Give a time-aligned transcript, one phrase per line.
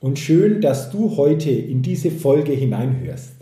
[0.00, 3.34] und schön, dass du heute in diese Folge hineinhörst.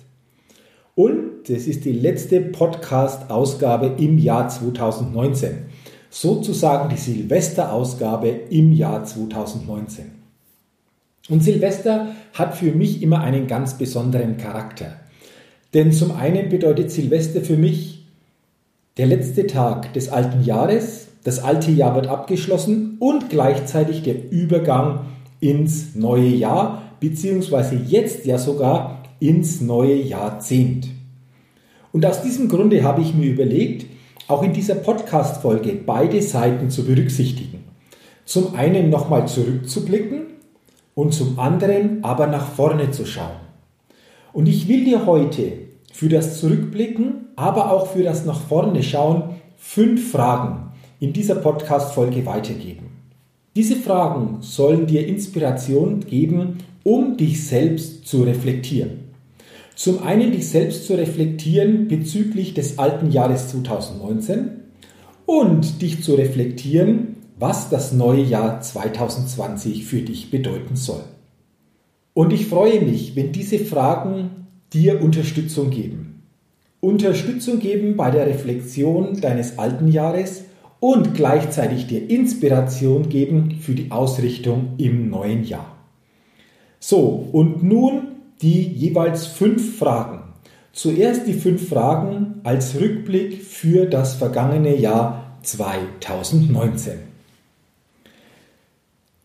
[0.94, 5.66] Und es ist die letzte Podcast-Ausgabe im Jahr 2019.
[6.08, 10.06] Sozusagen die Silvester-Ausgabe im Jahr 2019.
[11.28, 15.00] Und Silvester hat für mich immer einen ganz besonderen Charakter.
[15.74, 18.06] Denn zum einen bedeutet Silvester für mich
[18.96, 25.00] der letzte Tag des alten Jahres, das alte Jahr wird abgeschlossen und gleichzeitig der Übergang
[25.40, 30.88] ins neue Jahr, beziehungsweise jetzt ja sogar ins neue Jahrzehnt.
[31.92, 33.86] Und aus diesem Grunde habe ich mir überlegt,
[34.28, 37.64] auch in dieser Podcast-Folge beide Seiten zu berücksichtigen.
[38.24, 40.22] Zum einen nochmal zurückzublicken
[40.94, 43.36] und zum anderen aber nach vorne zu schauen.
[44.32, 45.52] Und ich will dir heute
[45.92, 52.26] für das Zurückblicken, aber auch für das nach vorne schauen, fünf Fragen in dieser Podcast-Folge
[52.26, 52.85] weitergeben.
[53.56, 59.06] Diese Fragen sollen dir Inspiration geben, um dich selbst zu reflektieren.
[59.74, 64.50] Zum einen dich selbst zu reflektieren bezüglich des alten Jahres 2019
[65.24, 71.04] und dich zu reflektieren, was das neue Jahr 2020 für dich bedeuten soll.
[72.12, 76.24] Und ich freue mich, wenn diese Fragen dir Unterstützung geben.
[76.80, 80.45] Unterstützung geben bei der Reflexion deines alten Jahres
[80.80, 85.76] und gleichzeitig dir Inspiration geben für die Ausrichtung im neuen Jahr.
[86.78, 88.08] So, und nun
[88.42, 90.22] die jeweils fünf Fragen.
[90.72, 96.98] Zuerst die fünf Fragen als Rückblick für das vergangene Jahr 2019.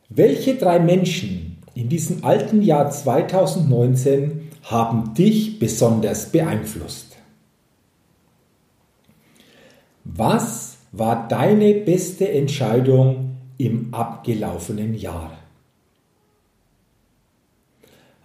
[0.08, 7.18] Welche drei Menschen in diesem alten Jahr 2019 haben dich besonders beeinflusst?
[10.04, 15.38] Was war deine beste Entscheidung im abgelaufenen Jahr?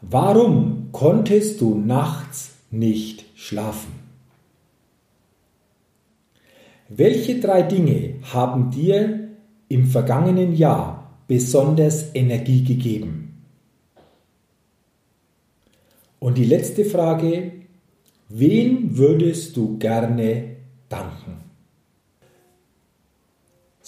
[0.01, 3.93] Warum konntest du nachts nicht schlafen?
[6.89, 9.31] Welche drei Dinge haben dir
[9.69, 13.43] im vergangenen Jahr besonders Energie gegeben?
[16.19, 17.53] Und die letzte Frage,
[18.29, 20.57] wen würdest du gerne
[20.89, 21.46] danken?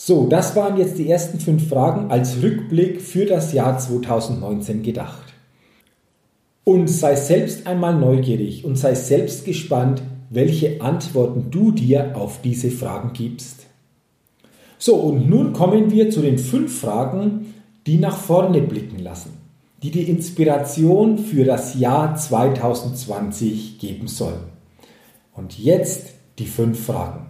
[0.09, 5.35] So, das waren jetzt die ersten fünf Fragen als Rückblick für das Jahr 2019 gedacht.
[6.65, 12.71] Und sei selbst einmal neugierig und sei selbst gespannt, welche Antworten du dir auf diese
[12.71, 13.67] Fragen gibst.
[14.79, 17.53] So, und nun kommen wir zu den fünf Fragen,
[17.87, 19.33] die nach vorne blicken lassen,
[19.83, 24.45] die die Inspiration für das Jahr 2020 geben sollen.
[25.35, 27.28] Und jetzt die fünf Fragen.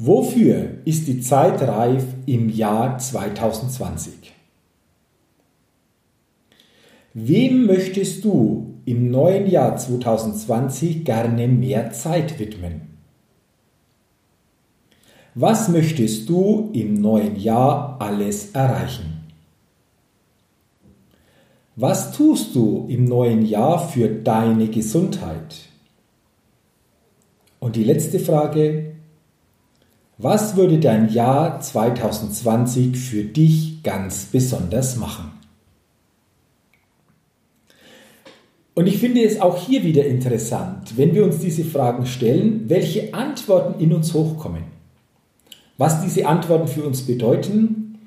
[0.00, 4.32] Wofür ist die Zeit reif im Jahr 2020?
[7.14, 12.82] Wem möchtest du im neuen Jahr 2020 gerne mehr Zeit widmen?
[15.34, 19.24] Was möchtest du im neuen Jahr alles erreichen?
[21.74, 25.56] Was tust du im neuen Jahr für deine Gesundheit?
[27.58, 28.97] Und die letzte Frage,
[30.18, 35.30] was würde dein Jahr 2020 für dich ganz besonders machen?
[38.74, 43.14] Und ich finde es auch hier wieder interessant, wenn wir uns diese Fragen stellen, welche
[43.14, 44.64] Antworten in uns hochkommen.
[45.76, 47.98] Was diese Antworten für uns bedeuten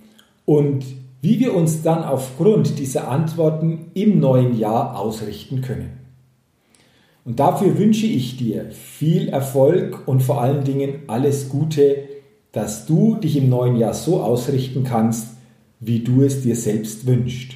[0.46, 0.86] und
[1.22, 6.00] wie wir uns dann aufgrund dieser Antworten im neuen Jahr ausrichten können.
[7.24, 11.98] Und dafür wünsche ich dir viel Erfolg und vor allen Dingen alles Gute,
[12.52, 15.28] dass du dich im neuen Jahr so ausrichten kannst,
[15.80, 17.54] wie du es dir selbst wünschst.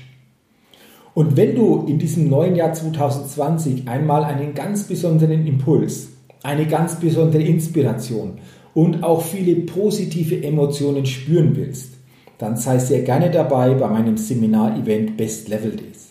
[1.14, 6.10] Und wenn du in diesem neuen Jahr 2020 einmal einen ganz besonderen Impuls,
[6.44, 8.40] eine ganz besondere Inspiration
[8.74, 11.94] und auch viele positive Emotionen spüren willst,
[12.38, 16.05] dann sei sehr gerne dabei bei meinem Seminar-Event Best Level Days.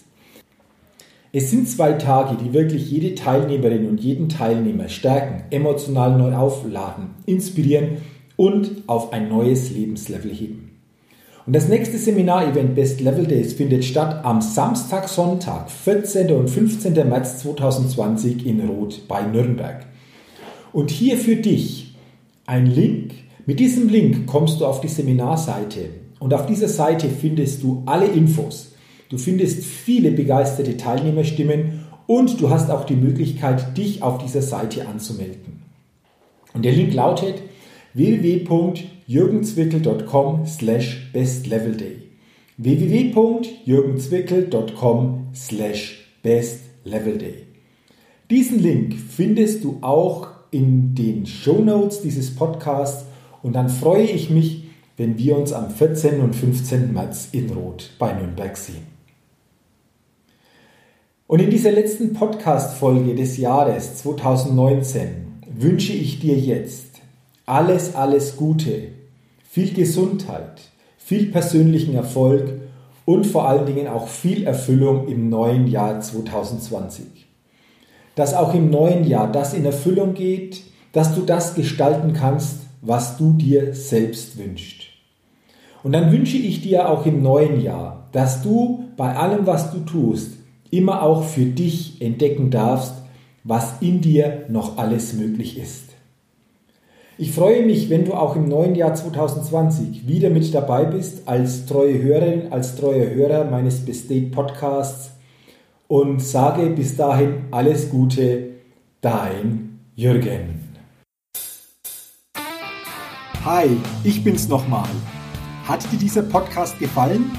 [1.36, 7.06] Es sind zwei Tage, die wirklich jede Teilnehmerin und jeden Teilnehmer stärken, emotional neu aufladen,
[7.26, 7.96] inspirieren
[8.36, 10.78] und auf ein neues Lebenslevel heben.
[11.44, 16.30] Und das nächste Seminar-Event Best Level Days findet statt am Samstag, Sonntag, 14.
[16.30, 16.94] und 15.
[17.08, 19.86] März 2020 in Roth bei Nürnberg.
[20.72, 21.96] Und hier für dich
[22.46, 23.12] ein Link.
[23.44, 25.88] Mit diesem Link kommst du auf die Seminarseite
[26.20, 28.73] und auf dieser Seite findest du alle Infos.
[29.08, 34.86] Du findest viele begeisterte Teilnehmerstimmen und du hast auch die Möglichkeit, dich auf dieser Seite
[34.86, 35.62] anzumelden.
[36.52, 37.42] Und der Link lautet
[37.94, 42.02] www.jürgenzwickel.com slash bestlevelday
[42.56, 47.48] www.jürgenzwickel.com slash bestlevelday
[48.30, 53.06] Diesen Link findest du auch in den Show Notes dieses Podcasts
[53.42, 56.20] und dann freue ich mich, wenn wir uns am 14.
[56.20, 56.92] und 15.
[56.92, 58.93] März in Rot bei Nürnberg sehen.
[61.26, 67.00] Und in dieser letzten Podcast-Folge des Jahres 2019 wünsche ich dir jetzt
[67.46, 68.88] alles, alles Gute,
[69.48, 70.60] viel Gesundheit,
[70.98, 72.52] viel persönlichen Erfolg
[73.06, 77.06] und vor allen Dingen auch viel Erfüllung im neuen Jahr 2020.
[78.16, 80.60] Dass auch im neuen Jahr das in Erfüllung geht,
[80.92, 84.82] dass du das gestalten kannst, was du dir selbst wünschst.
[85.82, 89.80] Und dann wünsche ich dir auch im neuen Jahr, dass du bei allem, was du
[89.80, 90.43] tust,
[90.76, 92.94] immer auch für dich entdecken darfst,
[93.44, 95.84] was in dir noch alles möglich ist.
[97.16, 101.64] Ich freue mich, wenn du auch im neuen Jahr 2020 wieder mit dabei bist als
[101.66, 105.12] treue Hörerin, als treuer Hörer meines Bestate Podcasts
[105.86, 108.54] und sage bis dahin alles Gute,
[109.00, 110.60] dein Jürgen.
[113.44, 113.68] Hi,
[114.02, 114.88] ich bin's nochmal.
[115.68, 117.30] Hat dir dieser Podcast gefallen?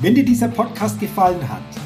[0.00, 1.85] Wenn dir dieser Podcast gefallen hat,